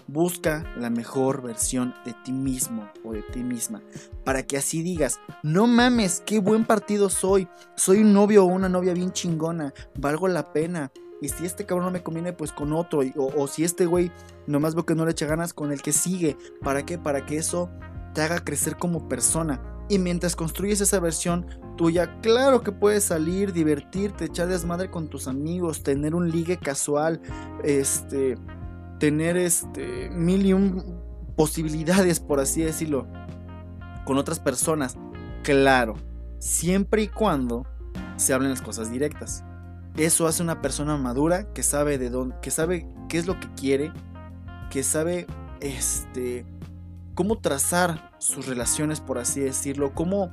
Busca 0.08 0.66
la 0.78 0.90
mejor 0.90 1.42
versión 1.42 1.94
de 2.06 2.14
ti 2.26 2.34
mismo 2.34 2.90
o 3.04 3.14
de 3.14 3.22
ti 3.22 3.44
misma. 3.44 3.82
Para 4.26 4.44
que 4.44 4.58
así 4.58 4.84
digas, 4.84 5.20
no 5.42 5.68
mames, 5.68 6.22
qué 6.26 6.40
buen 6.40 6.66
partido 6.66 7.10
soy. 7.10 7.48
Soy 7.76 8.00
un 8.00 8.14
novio 8.14 8.44
o 8.44 8.48
una 8.48 8.68
novia 8.68 8.94
bien 8.94 9.14
chingona. 9.14 9.74
Valgo 9.98 10.28
la 10.28 10.52
pena. 10.52 10.92
Y 11.22 11.30
si 11.30 11.46
este 11.46 11.66
cabrón 11.66 11.86
no 11.86 11.92
me 11.92 12.04
conviene, 12.04 12.34
pues 12.34 12.52
con 12.52 12.74
otro. 12.74 13.00
O, 13.16 13.42
o 13.42 13.48
si 13.48 13.64
este 13.64 13.86
güey 13.86 14.12
nomás 14.48 14.76
veo 14.76 14.86
que 14.86 14.96
no 14.96 15.06
le 15.06 15.12
echa 15.12 15.26
ganas 15.26 15.54
con 15.54 15.72
el 15.72 15.82
que 15.82 15.94
sigue. 15.94 16.36
¿Para 16.62 16.86
qué? 16.86 16.98
Para 16.98 17.26
que 17.26 17.38
eso 17.38 17.70
te 18.16 18.22
haga 18.22 18.44
crecer 18.44 18.78
como 18.78 19.08
persona. 19.08 19.62
Y 19.88 20.00
mientras 20.00 20.36
construyes 20.36 20.82
esa 20.82 21.00
versión 21.00 21.46
tuya, 21.78 22.20
claro 22.22 22.64
que 22.64 22.72
puedes 22.72 23.04
salir, 23.04 23.54
divertirte, 23.54 24.26
echar 24.26 24.48
desmadre 24.48 24.90
con 24.90 25.10
tus 25.10 25.28
amigos, 25.28 25.84
tener 25.84 26.16
un 26.16 26.32
ligue 26.32 26.58
casual, 26.58 27.22
este, 27.64 28.36
tener 29.00 29.38
este, 29.38 30.10
mil 30.10 30.44
y 30.44 30.54
un 30.54 31.06
posibilidades, 31.36 32.20
por 32.20 32.40
así 32.40 32.64
decirlo, 32.64 33.08
con 34.06 34.18
otras 34.18 34.40
personas. 34.40 34.98
Claro, 35.44 35.96
siempre 36.40 37.04
y 37.04 37.08
cuando 37.10 37.68
se 38.16 38.34
hablen 38.34 38.50
las 38.50 38.62
cosas 38.62 38.92
directas. 38.92 39.44
Eso 39.98 40.28
hace 40.28 40.42
una 40.42 40.62
persona 40.62 40.98
madura 40.98 41.54
que 41.54 41.62
sabe 41.62 41.98
de 41.98 42.10
dónde, 42.10 42.36
que 42.42 42.52
sabe 42.52 42.88
qué 43.08 43.18
es 43.18 43.28
lo 43.28 43.40
que 43.40 43.48
quiere, 43.54 43.92
que 44.70 44.84
sabe 44.84 45.28
este 45.60 46.46
cómo 47.16 47.40
trazar 47.40 48.12
sus 48.20 48.46
relaciones, 48.46 49.02
por 49.02 49.18
así 49.18 49.40
decirlo, 49.40 49.94
cómo 49.94 50.32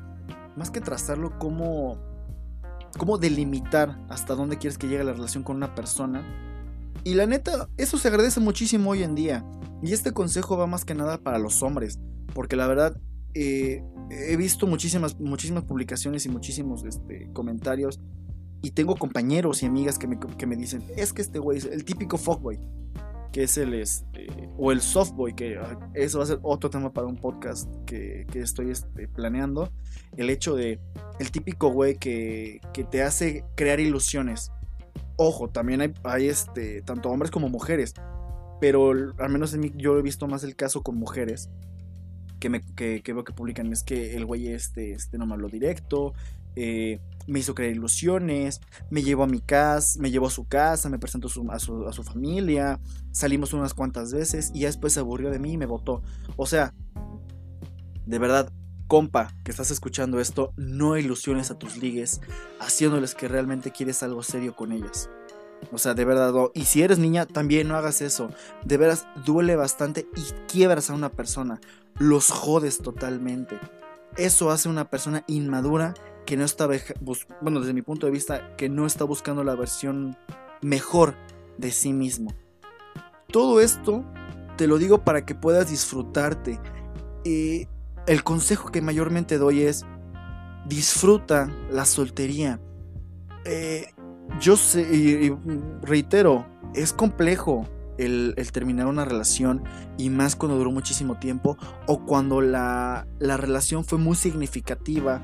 más 0.57 0.71
que 0.71 0.81
trazarlo, 0.81 1.39
cómo 1.39 1.99
cómo 2.99 3.19
delimitar 3.19 3.99
hasta 4.09 4.35
dónde 4.35 4.59
quieres 4.59 4.79
que 4.79 4.89
llegue 4.89 5.05
la 5.05 5.13
relación 5.13 5.43
con 5.43 5.57
una 5.57 5.75
persona. 5.75 6.23
Y 7.05 7.15
la 7.15 7.27
neta, 7.27 7.69
eso 7.77 7.99
se 7.99 8.09
agradece 8.09 8.41
muchísimo 8.41 8.91
hoy 8.91 9.03
en 9.03 9.15
día. 9.15 9.45
Y 9.83 9.93
este 9.93 10.13
consejo 10.13 10.57
va 10.57 10.67
más 10.67 10.85
que 10.85 10.95
nada 10.95 11.19
para 11.19 11.39
los 11.39 11.63
hombres, 11.63 11.99
porque 12.35 12.55
la 12.55 12.67
verdad 12.67 12.97
eh, 13.35 13.83
he 14.11 14.37
visto 14.37 14.67
muchísimas, 14.67 15.19
muchísimas 15.19 15.65
publicaciones 15.65 16.27
y 16.27 16.29
muchísimos 16.29 16.85
este, 16.85 17.31
comentarios. 17.33 17.99
Y 18.63 18.71
tengo 18.71 18.95
compañeros 18.95 19.63
y 19.63 19.67
amigas 19.67 19.99
que 19.99 20.07
me, 20.07 20.21
que 20.21 20.47
me 20.47 20.55
dicen, 20.55 20.85
es 20.97 21.13
que 21.13 21.23
este 21.23 21.41
güey 21.41 21.59
es 21.59 21.65
el 21.65 21.85
típico 21.85 22.17
fuckboy 22.17 22.61
que 23.33 23.45
es 23.45 23.57
el 23.57 23.75
este, 23.75 24.27
o 24.59 24.73
el 24.73 24.83
softboy, 24.83 25.35
que 25.35 25.57
ah, 25.57 25.79
eso 25.95 26.19
va 26.19 26.25
a 26.25 26.27
ser 26.27 26.39
otro 26.43 26.69
tema 26.69 26.93
para 26.93 27.07
un 27.07 27.17
podcast 27.17 27.69
que, 27.87 28.27
estoy 28.35 28.71
este, 28.71 29.09
planeando. 29.09 29.73
El 30.17 30.29
hecho 30.29 30.55
de 30.55 30.79
el 31.19 31.31
típico 31.31 31.69
güey 31.69 31.97
que, 31.97 32.61
que, 32.75 32.85
te 32.85 33.03
hace 33.03 33.45
crear 33.55 33.81
ilusiones. 33.81 34.53
Ojo, 35.17 35.49
también 35.49 35.81
hay, 35.81 35.95
hay, 36.05 36.29
este, 36.29 36.83
tanto 36.83 37.09
hombres 37.09 37.31
como 37.31 37.49
mujeres, 37.49 37.95
pero 38.61 38.91
al 38.91 39.31
menos 39.31 39.55
en 39.55 39.61
mí 39.61 39.73
yo 39.77 39.99
he 39.99 40.03
visto 40.03 40.29
más 40.29 40.45
el 40.45 40.55
caso 40.55 40.83
con 40.83 40.97
mujeres. 40.97 41.49
Que, 42.39 42.51
me, 42.51 42.61
que, 42.75 43.01
veo 43.07 43.23
que 43.23 43.33
publican 43.33 43.73
es 43.73 43.85
que 43.85 44.17
el 44.17 44.27
güey 44.27 44.49
este, 44.49 44.93
este 44.93 45.17
no 45.17 45.27
me 45.27 45.35
habló 45.35 45.49
directo, 45.49 46.13
eh, 46.57 46.99
me 47.27 47.41
hizo 47.41 47.55
creer 47.55 47.77
ilusiones, 47.77 48.61
me 48.91 49.03
llevó 49.03 49.25
a 49.25 49.27
mi 49.27 49.41
casa, 49.41 49.99
me 50.01 50.11
llevó 50.11 50.27
a 50.27 50.31
su 50.31 50.47
casa, 50.47 50.89
me 50.89 50.99
presentó 50.99 51.29
a, 51.51 51.59
su, 51.59 52.03
familia, 52.03 52.81
salimos 53.11 53.53
unas 53.53 53.75
cuantas 53.75 54.13
veces 54.13 54.51
y 54.55 54.61
ya 54.61 54.69
después 54.69 54.93
se 54.93 55.01
aburrió 55.01 55.31
de 55.31 55.39
mí 55.39 55.53
y 55.53 55.59
me 55.59 55.67
votó. 55.67 56.03
O 56.37 56.47
sea, 56.47 56.75
de 58.07 58.19
verdad, 58.19 58.53
compa, 58.87 59.35
que 59.45 59.51
estás 59.51 59.71
escuchando 59.71 60.21
esto, 60.21 60.53
no 60.57 60.97
ilusiones 60.97 61.51
a 61.51 61.59
tus 61.59 61.77
ligues, 61.77 62.21
haciéndoles 62.61 63.15
que 63.15 63.29
realmente 63.29 63.71
quieres 63.71 64.03
algo 64.03 64.23
serio 64.23 64.55
con 64.55 64.73
ellas. 64.73 65.09
O 65.71 65.79
sea, 65.79 65.95
de 65.95 66.05
verdad, 66.05 66.35
y 66.55 66.65
si 66.65 66.83
eres 66.83 66.99
niña, 66.99 67.25
también 67.25 67.69
no 67.69 67.77
hagas 67.77 68.03
eso. 68.03 68.31
De 68.65 68.77
veras, 68.77 69.07
duele 69.25 69.55
bastante 69.55 70.09
y 70.17 70.51
quiebras 70.51 70.91
a 70.91 70.95
una 70.95 71.11
persona. 71.11 71.61
Los 71.99 72.31
jodes 72.31 72.79
totalmente. 72.79 73.59
Eso 74.17 74.51
hace 74.51 74.69
una 74.69 74.91
persona 74.91 75.25
inmadura 75.29 75.95
que 76.27 76.37
no 76.37 76.45
está, 76.45 76.69
bueno, 77.41 77.61
desde 77.61 77.73
mi 77.73 77.83
punto 77.83 78.07
de 78.07 78.13
vista, 78.13 78.57
que 78.57 78.69
no 78.69 78.87
está 78.87 79.05
buscando 79.05 79.45
la 79.45 79.55
versión 79.55 80.17
mejor 80.61 81.15
de 81.59 81.71
sí 81.71 81.93
mismo. 81.93 82.33
Todo 83.29 83.61
esto 83.61 84.05
te 84.57 84.67
lo 84.67 84.79
digo 84.79 85.05
para 85.05 85.25
que 85.25 85.35
puedas 85.35 85.71
disfrutarte. 85.71 86.61
y 87.25 87.69
el 88.07 88.25
consejo 88.25 88.73
que 88.73 88.83
mayormente 88.83 89.39
doy 89.39 89.63
es 89.63 89.87
disfruta 90.67 91.51
la 91.71 91.85
soltería. 91.85 92.61
Eh, 93.45 93.87
yo 94.41 94.57
sé, 94.57 94.83
y, 94.83 95.33
reitero, 95.83 96.47
es 96.75 96.93
complejo 96.93 97.69
el, 97.99 98.35
terminar 98.53 98.87
una 98.87 99.05
relación 99.05 99.63
y 99.99 100.11
más 100.11 100.37
cuando 100.37 100.59
duró 100.59 100.71
muchísimo 100.71 101.19
tiempo 101.19 101.57
o 101.87 102.05
cuando 102.05 102.41
la, 102.41 103.07
la 103.19 103.37
relación 103.37 103.85
fue 103.85 103.99
muy 103.99 104.17
significativa 104.17 105.23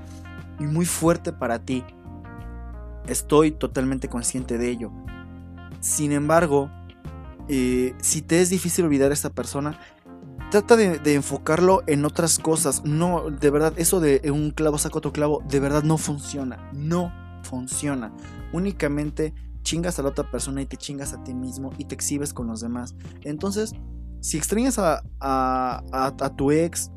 y 0.58 0.64
muy 0.64 0.86
fuerte 0.86 1.32
para 1.32 1.60
ti. 1.60 1.84
Estoy 3.06 3.52
totalmente 3.52 4.08
consciente 4.08 4.58
de 4.58 4.68
ello. 4.68 4.90
Sin 5.80 6.12
embargo, 6.12 6.70
eh, 7.48 7.94
si 8.00 8.22
te 8.22 8.40
es 8.40 8.50
difícil 8.50 8.84
olvidar 8.84 9.10
a 9.10 9.14
esta 9.14 9.30
persona, 9.30 9.78
trata 10.50 10.76
de, 10.76 11.14
enfocarlo 11.14 11.82
en 11.86 12.04
otras 12.04 12.38
cosas. 12.38 12.84
No, 12.84 13.30
de 13.30 13.50
verdad, 13.50 13.72
eso 13.76 14.00
de 14.00 14.30
un 14.30 14.50
clavo 14.50 14.78
saca 14.78 14.98
otro 14.98 15.12
clavo, 15.12 15.42
de 15.48 15.60
verdad 15.60 15.82
no 15.82 15.98
funciona. 15.98 16.70
No 16.72 17.12
funciona. 17.42 18.12
Únicamente 18.52 19.34
chingas 19.62 19.98
a 19.98 20.02
la 20.02 20.10
otra 20.10 20.30
persona 20.30 20.62
y 20.62 20.66
te 20.66 20.76
chingas 20.76 21.12
a 21.12 21.22
ti 21.24 21.34
mismo 21.34 21.70
y 21.78 21.84
te 21.84 21.94
exhibes 21.94 22.32
con 22.32 22.46
los 22.46 22.60
demás. 22.60 22.94
Entonces, 23.22 23.72
si 24.20 24.36
extrañas 24.36 24.78
a, 24.78 25.02
a, 25.20 25.82
a 25.92 26.36
tu 26.36 26.50
ex, 26.50 26.90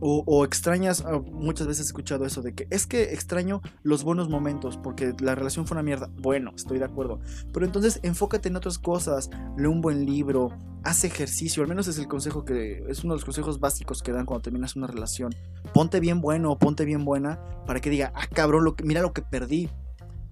o, 0.00 0.44
extrañas, 0.44 1.04
ah, 1.06 1.20
muchas 1.32 1.66
veces 1.66 1.86
he 1.86 1.88
escuchado 1.88 2.24
eso 2.24 2.42
de 2.42 2.54
que 2.54 2.66
es 2.70 2.86
que 2.86 3.14
extraño 3.14 3.60
los 3.82 4.04
buenos 4.04 4.28
momentos 4.28 4.76
porque 4.76 5.14
la 5.20 5.34
relación 5.34 5.66
fue 5.66 5.74
una 5.74 5.82
mierda. 5.82 6.08
Bueno, 6.20 6.52
estoy 6.54 6.78
de 6.78 6.84
acuerdo. 6.84 7.20
Pero 7.52 7.66
entonces 7.66 8.00
enfócate 8.02 8.48
en 8.48 8.56
otras 8.56 8.78
cosas, 8.78 9.30
lee 9.56 9.66
un 9.66 9.80
buen 9.80 10.06
libro, 10.06 10.50
haz 10.84 11.04
ejercicio, 11.04 11.62
al 11.62 11.68
menos 11.68 11.88
es 11.88 11.98
el 11.98 12.06
consejo 12.06 12.44
que 12.44 12.84
es 12.88 13.04
uno 13.04 13.14
de 13.14 13.16
los 13.16 13.24
consejos 13.24 13.60
básicos 13.60 14.02
que 14.02 14.12
dan 14.12 14.26
cuando 14.26 14.42
terminas 14.42 14.76
una 14.76 14.86
relación. 14.86 15.34
Ponte 15.74 16.00
bien 16.00 16.20
bueno 16.20 16.52
o 16.52 16.58
ponte 16.58 16.84
bien 16.84 17.04
buena 17.04 17.40
para 17.66 17.80
que 17.80 17.90
diga, 17.90 18.12
ah 18.14 18.26
cabrón, 18.32 18.64
lo 18.64 18.76
que, 18.76 18.84
mira 18.84 19.02
lo 19.02 19.12
que 19.12 19.22
perdí. 19.22 19.68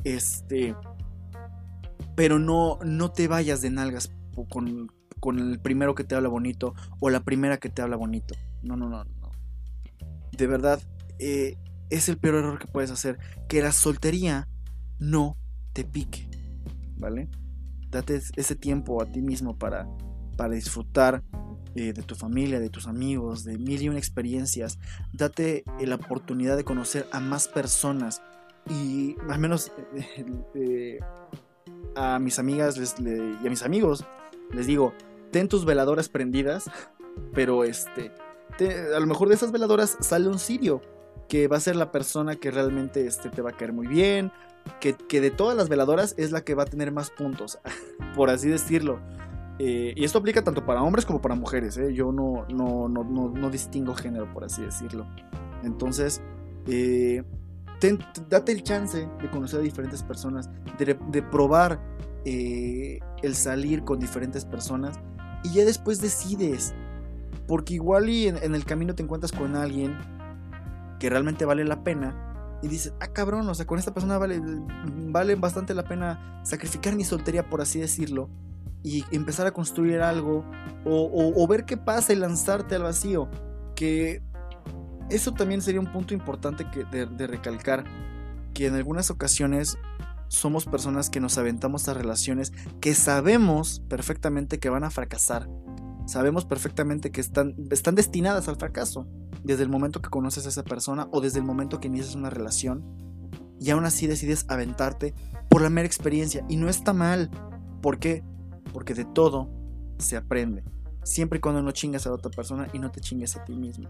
Este, 0.05 0.77
pero 2.15 2.39
no, 2.39 2.79
no 2.85 3.11
te 3.11 3.27
vayas 3.27 3.61
de 3.61 3.71
nalgas 3.71 4.13
con, 4.49 4.93
con 5.19 5.39
el 5.39 5.59
primero 5.59 5.95
que 5.95 6.05
te 6.05 6.15
habla 6.15 6.29
bonito 6.29 6.75
o 7.01 7.11
la 7.11 7.21
primera 7.21 7.57
que 7.59 7.69
te 7.69 7.83
habla 7.83 7.97
bonito. 7.97 8.35
No, 8.63 8.77
no, 8.77 8.89
no 8.89 9.05
de 10.37 10.47
verdad, 10.47 10.81
eh, 11.19 11.57
es 11.91 12.09
el 12.09 12.19
peor 12.19 12.37
error 12.37 12.59
que 12.59 12.67
puedes 12.67 12.91
hacer. 12.91 13.19
Que 13.49 13.63
la 13.63 13.73
soltería 13.73 14.49
no 14.99 15.37
te 15.73 15.85
pique, 15.85 16.29
¿vale? 16.97 17.29
Date 17.91 18.21
ese 18.37 18.57
tiempo 18.57 19.01
a 19.03 19.07
ti 19.07 19.23
mismo 19.23 19.59
para, 19.59 19.89
para 20.37 20.55
disfrutar 20.55 21.23
eh, 21.75 21.93
de 21.93 22.03
tu 22.03 22.15
familia, 22.15 22.61
de 22.61 22.71
tus 22.71 22.87
amigos, 22.87 23.45
de 23.45 23.59
mil 23.59 23.83
y 23.83 23.89
una 23.89 23.99
experiencias. 23.99 24.79
Date 25.13 25.65
la 25.81 25.97
oportunidad 25.97 26.57
de 26.57 26.65
conocer 26.65 27.07
a 27.13 27.21
más 27.21 27.49
personas. 27.49 28.23
Y 28.69 29.15
al 29.29 29.39
menos 29.39 29.71
eh, 30.55 30.99
a 31.95 32.19
mis 32.19 32.39
amigas 32.39 32.77
y 32.99 33.47
a 33.47 33.51
mis 33.51 33.63
amigos 33.63 34.05
les 34.53 34.67
digo, 34.67 34.93
ten 35.31 35.49
tus 35.49 35.65
veladoras 35.65 36.09
prendidas, 36.09 36.71
pero 37.35 37.65
este 37.65 38.13
a 38.95 39.01
lo 39.01 39.07
mejor 39.07 39.29
de 39.29 39.35
esas 39.35 39.53
veladoras 39.53 39.97
sale 40.01 40.29
un 40.29 40.39
sirio, 40.39 40.81
que 41.29 41.49
va 41.49 41.57
a 41.57 41.61
ser 41.61 41.77
la 41.77 41.91
persona 41.93 42.37
que 42.37 42.51
realmente 42.51 43.07
este, 43.07 43.31
te 43.31 43.43
va 43.43 43.51
a 43.51 43.53
caer 43.57 43.73
muy 43.73 43.87
bien, 43.87 44.33
que, 44.81 45.21
de 45.21 45.31
todas 45.31 45.57
las 45.57 45.69
veladoras 45.69 46.15
es 46.19 46.33
la 46.33 46.43
que 46.43 46.55
va 46.55 46.65
a 46.65 46.67
tener 46.67 46.93
más 46.93 47.11
puntos, 47.11 47.59
por 48.15 48.31
así 48.31 48.49
decirlo. 48.49 49.01
Eh, 49.59 49.95
y 49.97 50.05
esto 50.05 50.19
aplica 50.19 50.45
tanto 50.45 50.67
para 50.67 50.83
hombres 50.83 51.07
como 51.07 51.23
para 51.23 51.35
mujeres, 51.35 51.79
¿eh? 51.79 51.95
yo 51.95 52.13
no, 52.13 52.47
no, 52.53 52.89
no, 52.89 53.05
no, 53.05 53.51
distingo 53.51 53.95
género, 53.95 54.31
por 54.33 54.45
así 54.45 54.63
decirlo. 54.63 55.07
Entonces, 55.63 56.21
eh, 56.67 57.23
date 58.29 58.53
el 58.53 58.63
chance 58.63 59.09
de 59.21 59.31
conocer 59.31 59.61
a 59.61 59.63
diferentes 59.63 60.03
personas, 60.03 60.51
de, 60.79 61.23
probar 61.23 61.81
el 62.25 63.35
salir 63.35 63.83
con 63.85 63.99
diferentes 63.99 64.45
personas 64.45 64.99
y 65.45 65.55
ya 65.55 65.65
después 65.65 66.01
decides 66.01 66.75
porque 67.47 67.75
igual 67.75 68.09
y 68.09 68.29
en, 68.29 68.55
el 68.55 68.65
camino 68.65 68.95
te 68.95 69.03
encuentras 69.03 69.33
con 69.33 69.57
alguien 69.57 69.97
que 70.99 71.11
realmente 71.11 71.45
vale 71.45 71.65
la 71.65 71.85
pena 71.85 72.59
y 72.63 72.69
dices, 72.69 72.95
ah 73.01 73.09
cabrón, 73.09 73.49
o 73.49 73.55
sea, 73.55 73.67
con 73.67 73.79
esta 73.79 73.93
persona 73.93 74.19
vale, 74.19 74.41
vale 75.09 75.35
bastante 75.35 75.75
la 75.75 75.85
pena 75.85 76.41
sacrificar 76.43 76.95
mi 76.97 77.05
soltería, 77.05 77.49
por 77.49 77.61
así 77.61 77.81
decirlo, 77.81 78.31
y 78.83 79.05
empezar 79.11 79.47
a 79.47 79.51
construir 79.51 80.01
algo 80.01 80.45
o, 80.85 81.47
ver 81.49 81.65
qué 81.65 81.77
pasa 81.77 82.13
y 82.13 82.17
lanzarte 82.17 82.77
al 82.77 82.85
vacío. 82.85 83.29
Que 83.75 84.23
eso 85.11 85.33
también 85.33 85.61
sería 85.61 85.81
un 85.81 85.93
punto 85.93 86.15
importante 86.15 86.67
que 86.71 86.85
de, 86.85 87.27
recalcar, 87.27 87.85
que 88.55 88.67
en 88.67 88.75
algunas 88.75 89.11
ocasiones 89.11 89.77
somos 90.29 90.65
personas 90.67 91.11
que 91.11 91.21
nos 91.21 91.37
aventamos 91.37 91.89
a 91.89 91.95
relaciones 91.95 92.53
que 92.81 92.95
sabemos 92.95 93.83
perfectamente 93.89 94.59
que 94.59 94.71
van 94.71 94.85
a 94.85 94.91
fracasar 94.91 95.49
sabemos 96.07 96.45
perfectamente 96.45 97.11
que 97.11 97.21
están, 97.21 97.55
están 97.71 97.95
destinadas 97.95 98.49
al 98.49 98.57
fracaso 98.57 99.07
desde 99.45 99.63
el 99.63 99.69
momento 99.69 100.01
que 100.01 100.11
conoces 100.11 100.47
a 100.47 100.49
esa 100.49 100.65
persona 100.65 101.09
o 101.13 101.21
desde 101.21 101.39
el 101.39 101.45
momento 101.45 101.81
que 101.81 101.89
inicias 101.89 102.15
una 102.15 102.31
relación 102.31 102.85
y 103.61 103.71
aún 103.71 103.85
así 103.85 104.07
decides 104.07 104.45
aventarte 104.49 105.15
por 105.49 105.63
la 105.63 105.71
mera 105.71 105.87
experiencia 105.87 106.45
y 106.49 106.57
no 106.57 106.69
está 106.69 106.93
mal. 106.93 107.31
¿Por 107.81 107.99
qué? 107.99 108.25
Porque 108.73 108.95
de 108.95 109.05
todo 109.05 109.51
se 109.99 110.17
aprende. 110.17 110.65
Siempre 111.05 111.39
y 111.39 111.41
cuando 111.41 111.63
no 111.63 111.71
chingas 111.71 112.07
a 112.07 112.11
la 112.11 112.17
otra 112.17 112.31
persona 112.31 112.69
y 112.73 112.79
no 112.79 112.91
te 112.91 113.01
chingues 113.01 113.37
a 113.37 113.45
ti 113.45 113.55
mismo. 113.55 113.89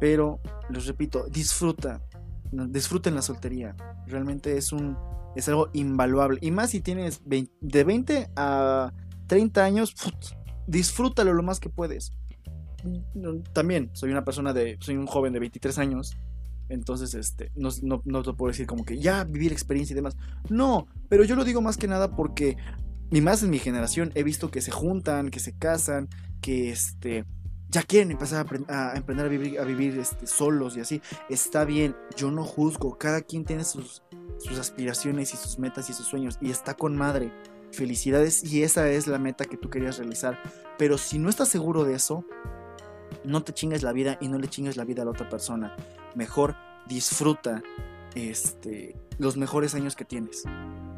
Pero, 0.00 0.40
les 0.70 0.86
repito, 0.86 1.26
disfruta. 1.28 2.02
Disfruten 2.50 3.14
la 3.14 3.22
soltería. 3.22 3.76
Realmente 4.06 4.56
es 4.56 4.72
un 4.72 4.96
es 5.34 5.48
algo 5.48 5.70
invaluable. 5.72 6.38
Y 6.42 6.50
más 6.50 6.70
si 6.70 6.80
tienes 6.80 7.22
de 7.24 7.84
20 7.84 8.30
a 8.36 8.92
30 9.26 9.64
años, 9.64 9.94
disfrútalo 10.68 11.32
lo 11.32 11.42
más 11.42 11.58
que 11.58 11.70
puedes. 11.70 12.12
También 13.52 13.90
soy 13.94 14.12
una 14.12 14.24
persona 14.24 14.52
de, 14.52 14.76
soy 14.80 14.96
un 14.96 15.06
joven 15.06 15.32
de 15.32 15.40
23 15.40 15.78
años, 15.78 16.16
entonces 16.68 17.14
este, 17.14 17.50
no, 17.56 17.70
no, 18.04 18.22
te 18.22 18.32
puedo 18.34 18.52
decir 18.52 18.66
como 18.66 18.84
que 18.84 18.98
ya 18.98 19.24
vivir 19.24 19.50
experiencia 19.50 19.94
y 19.94 19.96
demás. 19.96 20.16
No, 20.48 20.86
pero 21.08 21.24
yo 21.24 21.34
lo 21.34 21.44
digo 21.44 21.60
más 21.60 21.76
que 21.76 21.88
nada 21.88 22.14
porque, 22.14 22.56
ni 23.10 23.20
más 23.20 23.42
en 23.42 23.50
mi 23.50 23.58
generación, 23.58 24.12
he 24.14 24.22
visto 24.22 24.50
que 24.50 24.60
se 24.60 24.70
juntan, 24.70 25.30
que 25.30 25.40
se 25.40 25.56
casan, 25.56 26.08
que 26.40 26.70
este, 26.70 27.24
ya 27.70 27.82
quieren 27.82 28.12
empezar 28.12 28.46
a, 28.68 28.92
emprender 28.94 29.26
a 29.26 29.28
vivir, 29.28 29.58
a 29.58 29.64
vivir 29.64 29.98
este, 29.98 30.26
solos 30.26 30.76
y 30.76 30.80
así. 30.80 31.02
Está 31.28 31.64
bien, 31.64 31.96
yo 32.16 32.30
no 32.30 32.44
juzgo, 32.44 32.96
cada 32.96 33.22
quien 33.22 33.44
tiene 33.44 33.64
sus, 33.64 34.02
sus 34.38 34.58
aspiraciones 34.58 35.32
y 35.34 35.36
sus 35.36 35.58
metas 35.58 35.90
y 35.90 35.94
sus 35.94 36.06
sueños 36.06 36.38
y 36.40 36.50
está 36.50 36.74
con 36.74 36.96
madre. 36.96 37.32
Felicidades 37.72 38.44
y 38.44 38.62
esa 38.62 38.88
es 38.88 39.06
la 39.06 39.18
meta 39.18 39.44
que 39.44 39.56
tú 39.56 39.70
querías 39.70 39.98
realizar. 39.98 40.38
Pero 40.78 40.98
si 40.98 41.18
no 41.18 41.28
estás 41.28 41.48
seguro 41.48 41.84
de 41.84 41.94
eso, 41.94 42.24
no 43.24 43.42
te 43.42 43.52
chingues 43.52 43.82
la 43.82 43.92
vida 43.92 44.18
y 44.20 44.28
no 44.28 44.38
le 44.38 44.48
chingues 44.48 44.76
la 44.76 44.84
vida 44.84 45.02
a 45.02 45.04
la 45.04 45.10
otra 45.10 45.28
persona. 45.28 45.76
Mejor 46.14 46.56
disfruta 46.86 47.62
este, 48.14 48.96
los 49.18 49.36
mejores 49.36 49.74
años 49.74 49.96
que 49.96 50.04
tienes. 50.04 50.44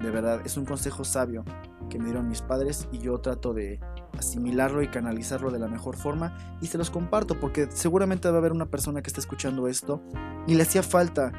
De 0.00 0.10
verdad, 0.10 0.40
es 0.44 0.56
un 0.56 0.64
consejo 0.64 1.04
sabio 1.04 1.44
que 1.88 1.98
me 1.98 2.06
dieron 2.06 2.28
mis 2.28 2.40
padres 2.40 2.88
y 2.92 2.98
yo 2.98 3.18
trato 3.18 3.52
de 3.52 3.80
asimilarlo 4.18 4.82
y 4.82 4.88
canalizarlo 4.88 5.50
de 5.50 5.58
la 5.58 5.68
mejor 5.68 5.96
forma 5.96 6.56
y 6.60 6.66
se 6.66 6.78
los 6.78 6.90
comparto 6.90 7.38
porque 7.38 7.68
seguramente 7.70 8.28
va 8.28 8.36
a 8.36 8.38
haber 8.38 8.52
una 8.52 8.66
persona 8.66 9.02
que 9.02 9.08
esté 9.08 9.20
escuchando 9.20 9.68
esto 9.68 10.02
y 10.46 10.54
le 10.54 10.62
hacía 10.62 10.82
falta 10.82 11.32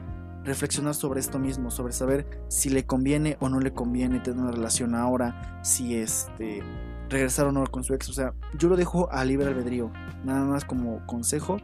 reflexionar 0.43 0.95
sobre 0.95 1.19
esto 1.19 1.39
mismo, 1.39 1.71
sobre 1.71 1.93
saber 1.93 2.43
si 2.47 2.69
le 2.69 2.85
conviene 2.85 3.37
o 3.39 3.49
no 3.49 3.59
le 3.59 3.73
conviene 3.73 4.19
tener 4.19 4.39
una 4.39 4.51
relación 4.51 4.95
ahora, 4.95 5.59
si 5.63 5.95
este 5.95 6.63
regresar 7.09 7.47
o 7.47 7.51
no 7.51 7.65
con 7.65 7.83
su 7.83 7.93
ex, 7.93 8.09
o 8.09 8.13
sea, 8.13 8.33
yo 8.57 8.69
lo 8.69 8.77
dejo 8.77 9.11
a 9.11 9.25
libre 9.25 9.47
albedrío, 9.47 9.91
nada 10.23 10.45
más 10.45 10.63
como 10.63 11.05
consejo 11.05 11.57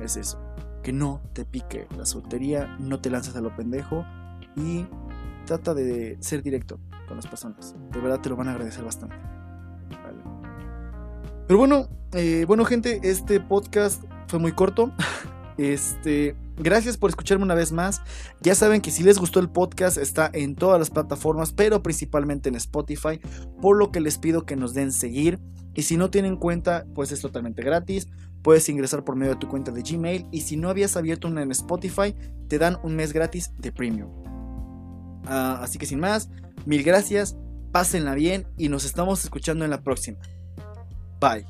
es 0.00 0.16
eso, 0.16 0.40
que 0.82 0.92
no 0.92 1.20
te 1.32 1.44
pique 1.44 1.88
la 1.96 2.06
soltería, 2.06 2.76
no 2.78 3.00
te 3.00 3.10
lanzas 3.10 3.34
a 3.36 3.40
lo 3.40 3.54
pendejo 3.56 4.04
y 4.56 4.86
trata 5.46 5.74
de 5.74 6.16
ser 6.20 6.42
directo 6.42 6.78
con 7.08 7.16
las 7.16 7.26
personas, 7.26 7.74
de 7.90 8.00
verdad 8.00 8.20
te 8.20 8.28
lo 8.28 8.36
van 8.36 8.48
a 8.48 8.52
agradecer 8.52 8.84
bastante. 8.84 9.16
Pero 11.46 11.58
bueno, 11.58 11.88
eh, 12.12 12.44
bueno 12.46 12.64
gente, 12.64 13.00
este 13.02 13.38
podcast 13.40 14.02
fue 14.28 14.38
muy 14.38 14.52
corto. 14.52 14.92
Este, 15.56 16.34
Gracias 16.56 16.96
por 16.96 17.10
escucharme 17.10 17.44
una 17.44 17.54
vez 17.54 17.72
más. 17.72 18.00
Ya 18.40 18.54
saben 18.54 18.80
que 18.80 18.90
si 18.90 19.02
les 19.02 19.18
gustó 19.18 19.40
el 19.40 19.50
podcast 19.50 19.98
está 19.98 20.30
en 20.32 20.54
todas 20.54 20.78
las 20.78 20.90
plataformas, 20.90 21.52
pero 21.52 21.82
principalmente 21.82 22.48
en 22.48 22.54
Spotify, 22.54 23.20
por 23.60 23.76
lo 23.76 23.90
que 23.90 24.00
les 24.00 24.18
pido 24.18 24.46
que 24.46 24.56
nos 24.56 24.74
den 24.74 24.92
seguir. 24.92 25.40
Y 25.74 25.82
si 25.82 25.96
no 25.96 26.10
tienen 26.10 26.36
cuenta, 26.36 26.86
pues 26.94 27.10
es 27.10 27.20
totalmente 27.20 27.62
gratis. 27.62 28.06
Puedes 28.42 28.68
ingresar 28.68 29.04
por 29.04 29.16
medio 29.16 29.32
de 29.32 29.38
tu 29.38 29.48
cuenta 29.48 29.72
de 29.72 29.82
Gmail 29.82 30.26
y 30.30 30.42
si 30.42 30.56
no 30.56 30.68
habías 30.68 30.96
abierto 30.96 31.28
una 31.28 31.42
en 31.42 31.50
Spotify, 31.50 32.14
te 32.48 32.58
dan 32.58 32.78
un 32.82 32.94
mes 32.94 33.12
gratis 33.12 33.50
de 33.58 33.72
premium. 33.72 34.10
Ah, 35.26 35.60
así 35.62 35.78
que 35.78 35.86
sin 35.86 35.98
más, 35.98 36.28
mil 36.66 36.82
gracias, 36.82 37.36
pásenla 37.72 38.14
bien 38.14 38.46
y 38.56 38.68
nos 38.68 38.84
estamos 38.84 39.24
escuchando 39.24 39.64
en 39.64 39.70
la 39.70 39.82
próxima. 39.82 40.18
Bye. 41.20 41.46